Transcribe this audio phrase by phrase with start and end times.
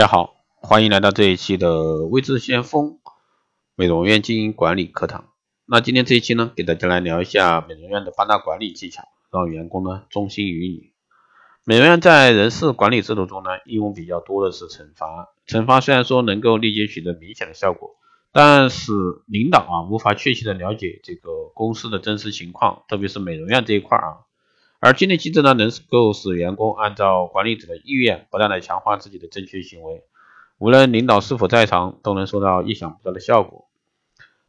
[0.00, 3.00] 大家好，欢迎来到这一期的微智先锋
[3.74, 5.26] 美容院经营管理课堂。
[5.66, 10.94] 那今天这一期呢，给大家来聊一下美容院的八大管理技巧，让员工呢忠心于你。
[11.66, 15.34] 美容院在人事管理制度中呢，应用比较多的是惩罚。
[15.46, 17.90] 惩罚虽然说能够立即取得明显的效果，
[18.32, 18.92] 但是
[19.26, 24.24] 领导啊无法确切的了解这个公司的真实情况，特别是美容院这一块啊。
[24.80, 30.02] 而激励机制呢，能够使员工按照管理者的意愿，不断的强化自己的正确行为，
[30.58, 33.68] 无论领导是否在场，都能收到意想不到的效果。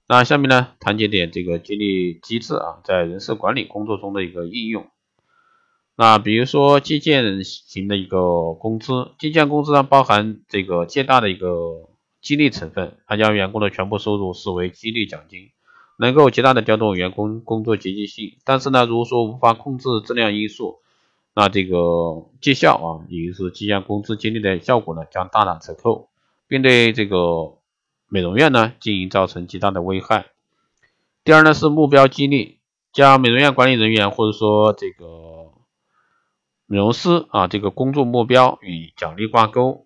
[0.07, 4.87] 那下面呢，谈几点这个激励机制啊，在人事管理工作中的一个应用。
[5.97, 11.89] 那比如说基建型的一个工资，基建工资呢，包含这个较大的一个
[12.21, 15.49] 激励成分，它将员工的全部收入视为激励奖金。
[16.01, 20.79] 能够极大的调动员工工作积极性，但是呢，如果说无法控制质量因素，
[21.35, 26.09] 那这个绩效啊，也就是绩效工资激励的效果呢，将大打折扣，
[26.47, 27.53] 并对这个
[28.07, 30.25] 美容院呢经营造成极大的危害。
[31.23, 32.57] 第二呢是目标激励，
[32.91, 35.51] 将美容院管理人员或者说这个
[36.65, 39.85] 美容师啊这个工作目标与奖励挂钩，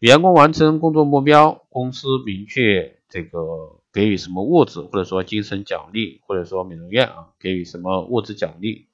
[0.00, 3.78] 员工完成工作目标，公司明确这个。
[3.92, 8.86] 给予什么物质，或者说精神奖励，或者说美容院啊给予什么物质奖励，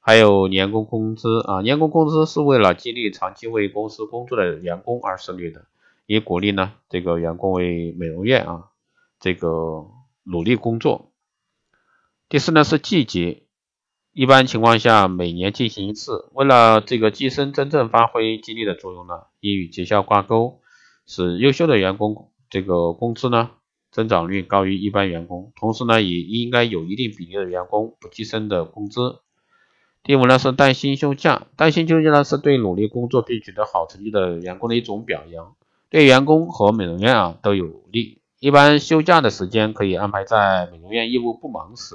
[0.00, 5.64] 还有年工工资啊，年工工资是为了激励长期为公司工作的员工而设立的，
[6.06, 8.64] 也鼓励呢这个员工为美容院啊
[9.18, 9.86] 这个
[10.24, 11.10] 努力工作。
[12.28, 13.44] 第四呢是季节，
[14.12, 20.60] 一般情况下每年进行一次，为了这个晋升真正发挥激励的作用呢，应与绩效挂钩，
[21.06, 23.50] 使优秀的员工这个工资呢。
[23.94, 29.20] 增长率高于一般员工，同时呢，也应该有一定比例的员工不计生的工资。
[30.02, 35.54] 第五呢是带薪休假，带薪休假呢是对努力工作并取得好成绩的员工的一种表扬，
[35.90, 38.18] 对员工和美容院啊都有利。
[38.40, 41.94] 一般休假的时间可以安排在美容院业务不忙时，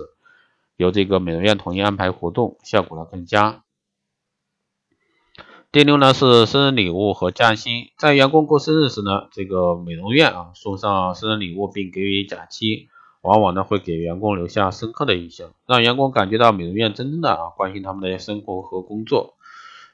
[0.78, 3.64] 由这个美容院统一安排活动，效果呢更佳。
[5.72, 12.88] 第六呢是生日礼物和假期，在员工过生日时呢，这个美容院啊送上生日礼物并给予假期，
[13.22, 19.36] 往往呢会给员工留下深刻的印象，让员工感觉到美容院真正的啊关心他们的生活和工作，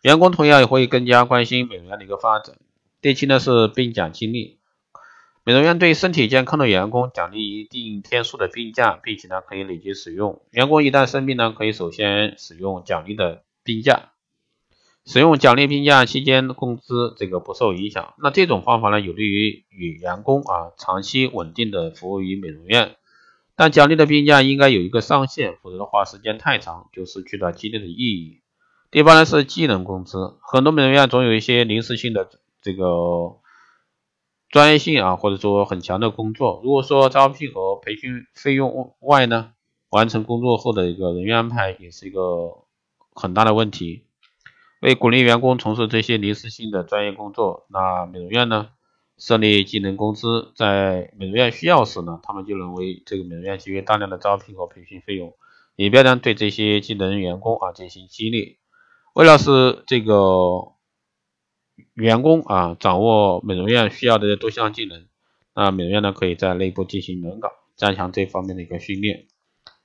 [0.01, 2.55] 员工同样也会更加关心美容院的一个发展。
[3.01, 4.59] 第七呢是病假激励，
[5.43, 14.11] 美容院对身体健康的员工奖励一定天数的病假，并且呢可以累计使用，员工一旦生病呢，可以首先使用奖励的病假。
[15.05, 22.95] 使用奖励病假期间工资这个不受影响，那这种方法呢有利于与员工啊长期稳定的服务于美容院。
[23.55, 28.41] 但奖励的病假应该有一个上限，否则的话时间太长就失去了激励的意义。
[28.89, 32.27] 第八呢是技能工资，很多美容院总有一些临时性的
[32.61, 33.37] 这个
[34.49, 39.51] 专业性啊或者说很强的工作，如果说招聘和培训费用外呢，
[39.89, 42.65] 完成工作后的一个人员安排也是一个
[43.13, 44.03] 很大的问题。
[44.81, 48.69] 为鼓励员工从事这些临时性的专业工作，那美容院呢
[49.17, 55.33] 设立技能工资，在美容院需要时呢，他们就能为这个美容院节约大量的招聘和培训费用，
[55.75, 58.57] 以便呢对这些技能员工啊进行激励。
[59.13, 60.73] 为了使这个
[61.93, 65.05] 员工啊掌握美容院需要的多项技能，
[65.55, 69.27] 那美容院呢可以在内部进行轮岗，加强这方面的一个训练。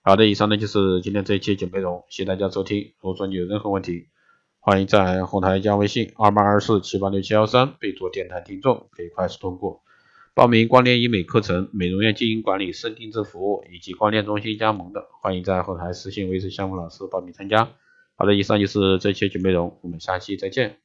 [0.03, 2.95] 好的，以上呢就是今天这一期节目内容，谢谢大家收听。
[3.01, 4.09] 如果说你有任何问题，
[4.63, 9.81] 欢迎在后台加微信二八二四七八六七幺三，备注电台听众，可以快速通过
[10.35, 17.71] 报名光电医美课程、美容院经营管理深定制服务以及光电中心加盟的，欢迎在后台私信微信项目老师报名参加。
[18.17, 20.77] 好的，以上就是这期节目内容，我们下期再见。